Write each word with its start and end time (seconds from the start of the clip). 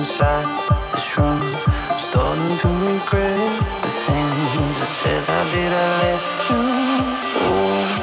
inside 0.00 0.48
this 0.94 1.18
room. 1.18 1.40
I'm 1.90 1.98
starting 1.98 2.56
to 2.62 2.68
regret 2.88 3.52
the 3.84 3.92
things 4.04 4.76
I 4.80 4.88
said 5.00 5.22
I 5.28 5.42
did. 5.52 5.72
I 5.72 5.86
let 6.00 6.22
you. 6.48 6.60
Ooh. 7.44 8.00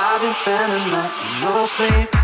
I've 0.00 0.20
been 0.22 0.32
spending 0.32 0.90
nights 0.90 1.18
with 1.18 1.40
no 1.42 1.66
sleep. 1.66 2.23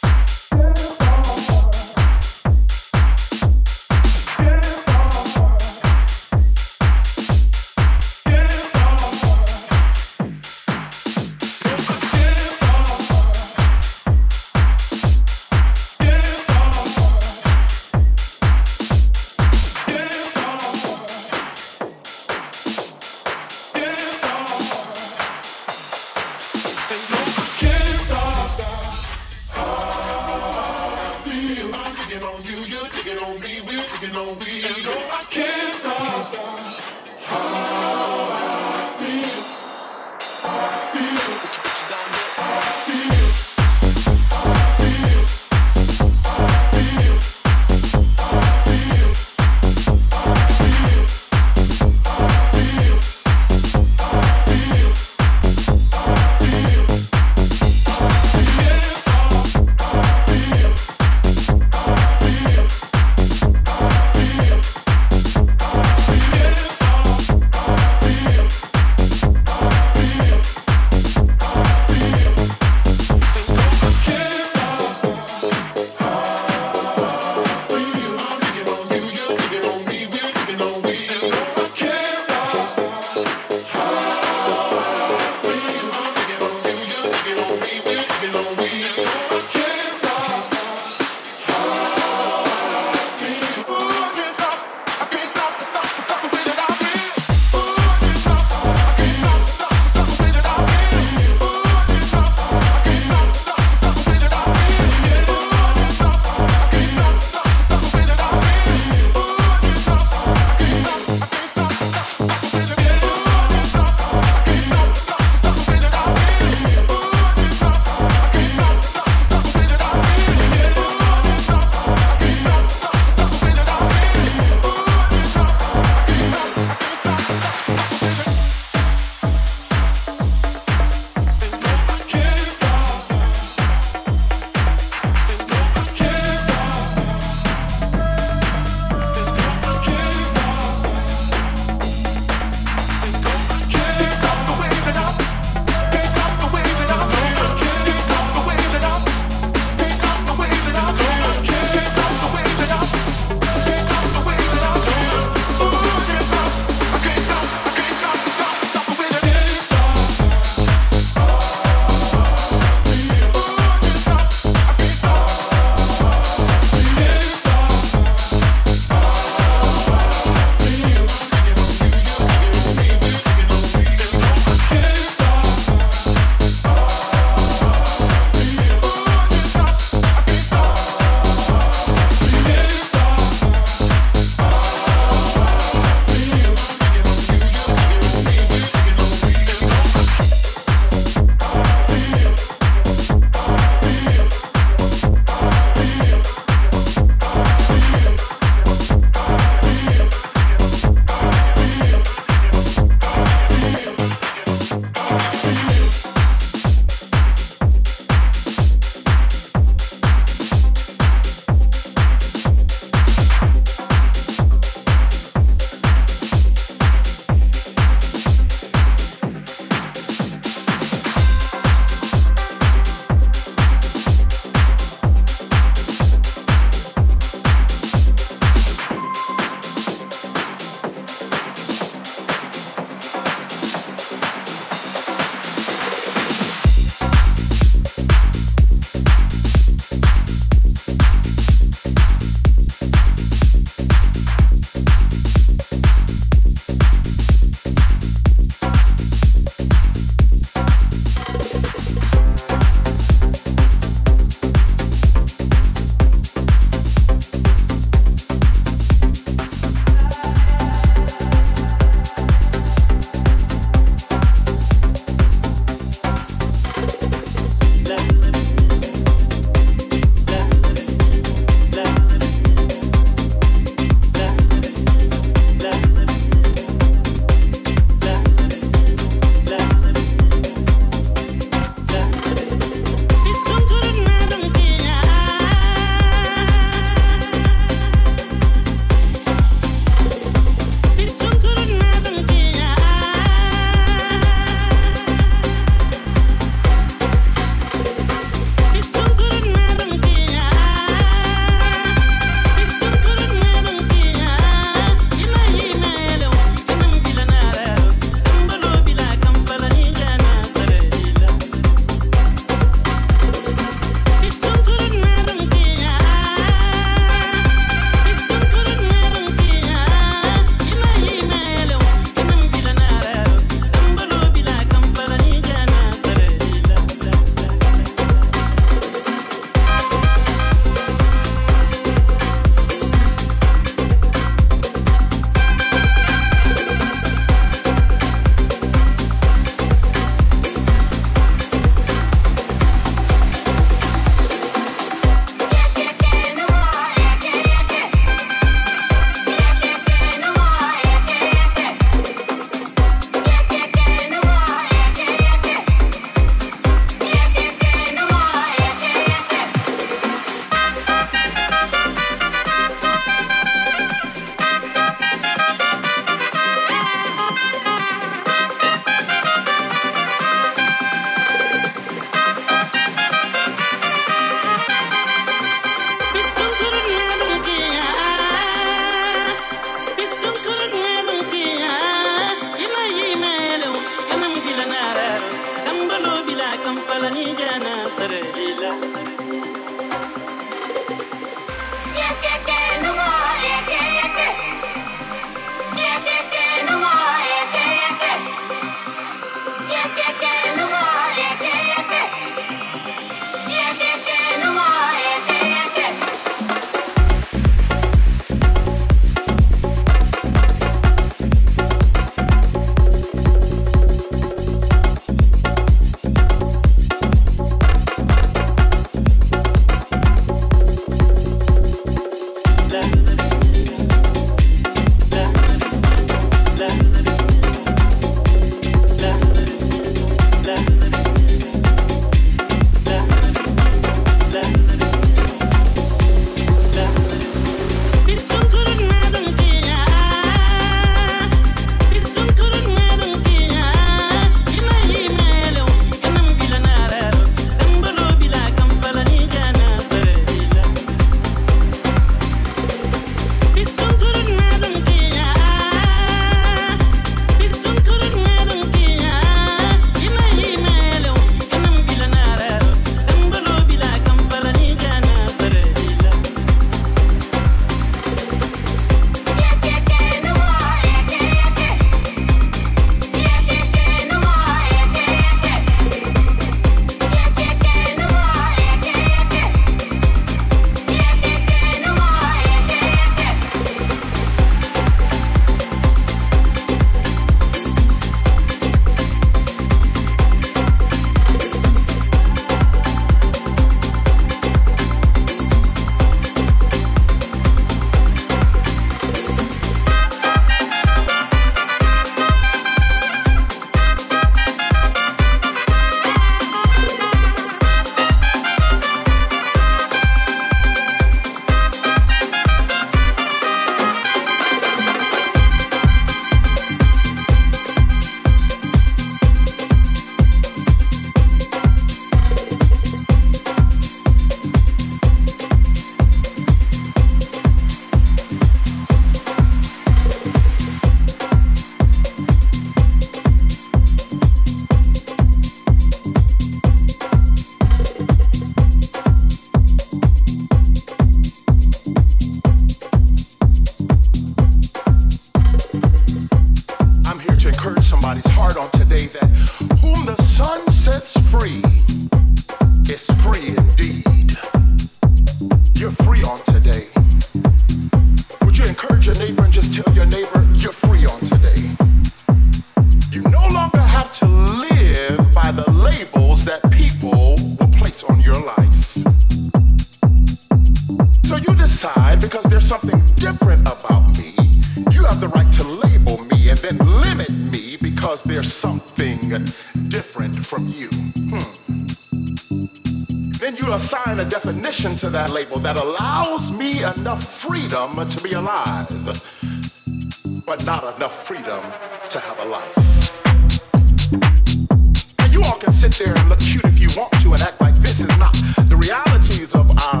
you 595.31 595.41
all 595.43 595.57
can 595.57 595.71
sit 595.71 595.93
there 595.93 596.15
and 596.17 596.29
look 596.29 596.39
cute 596.39 596.65
if 596.65 596.79
you 596.79 596.89
want 596.97 597.11
to 597.21 597.33
and 597.33 597.41
act 597.41 597.59
like 597.61 597.75
this 597.75 598.01
is 598.01 598.17
not 598.17 598.33
the 598.67 598.75
realities 598.75 599.55
of 599.55 599.71
our 599.71 600.00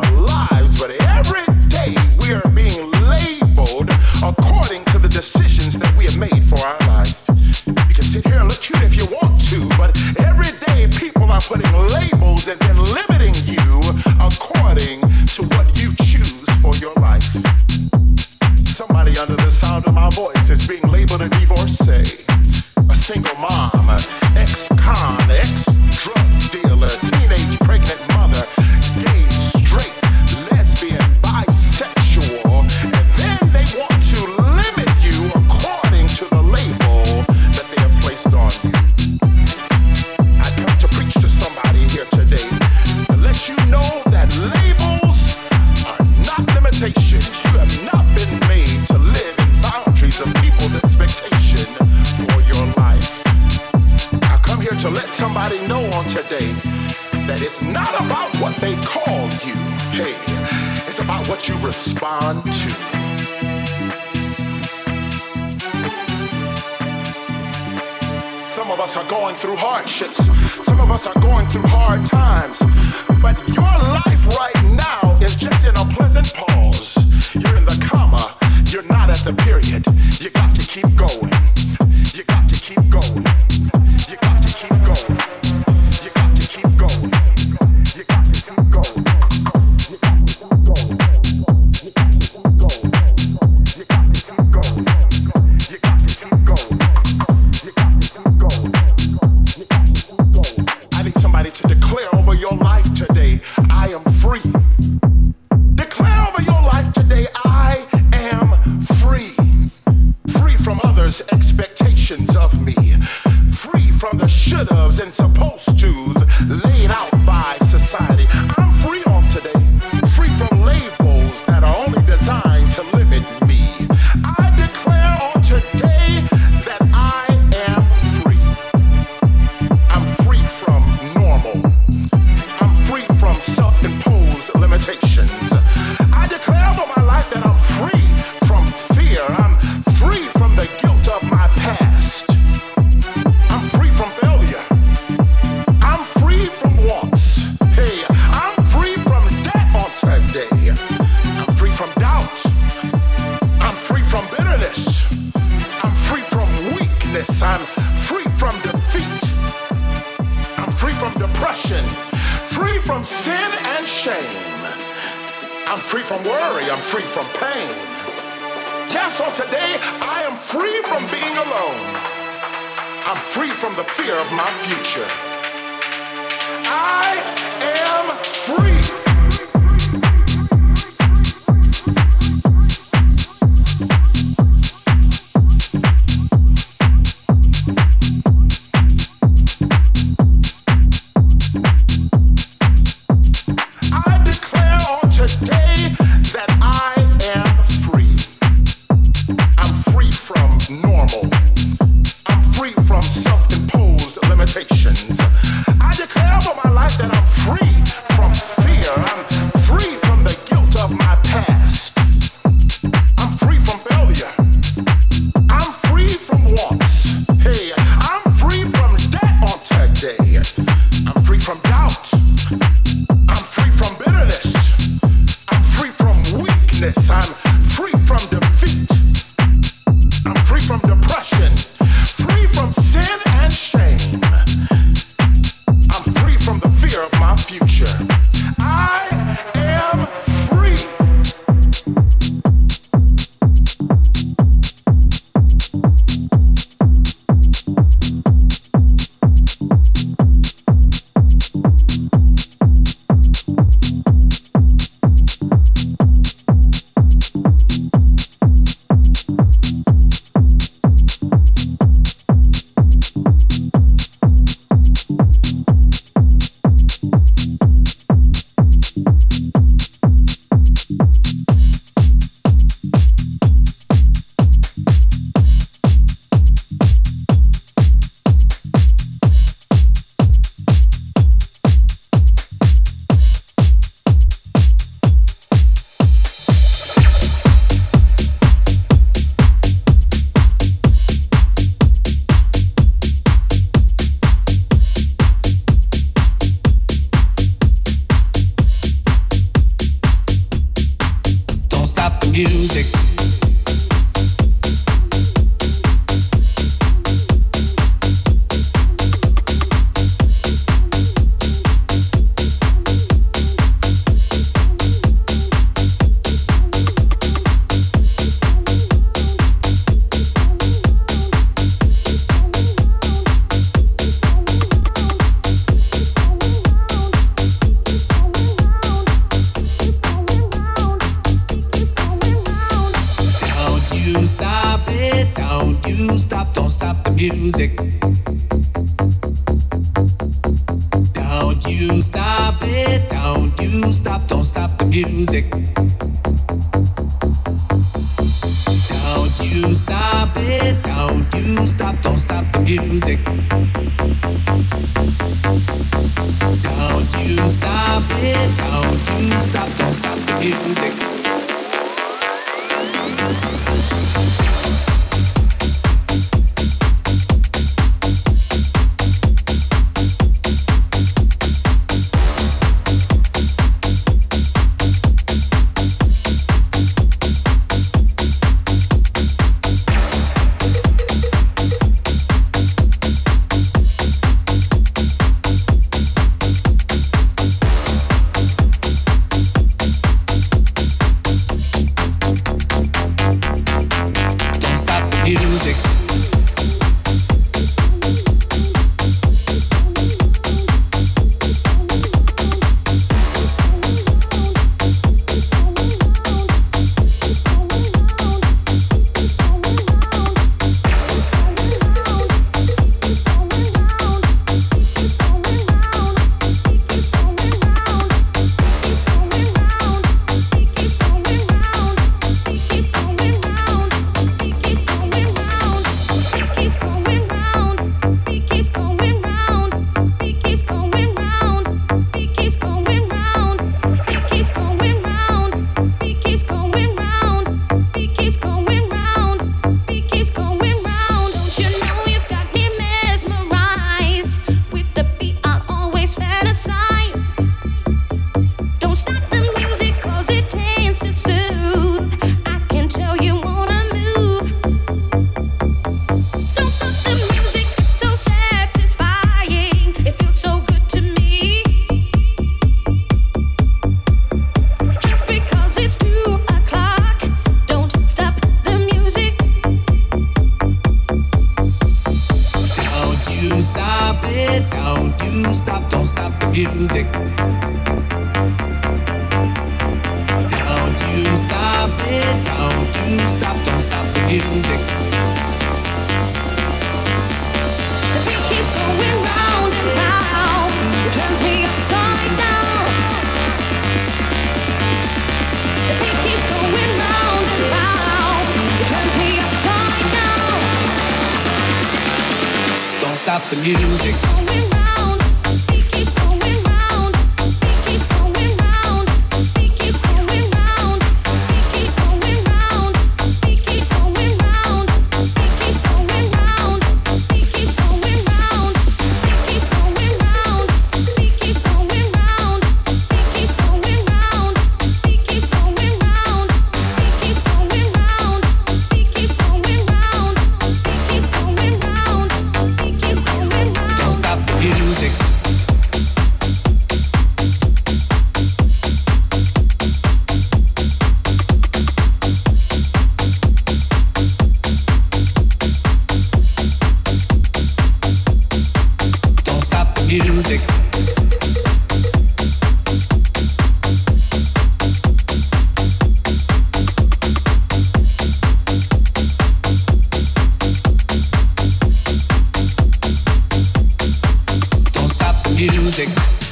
music. 565.71 566.50